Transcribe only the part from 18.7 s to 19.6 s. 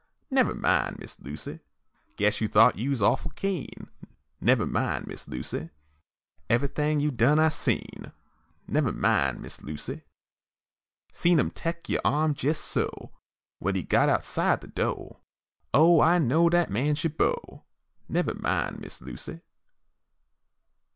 Miss Lucy.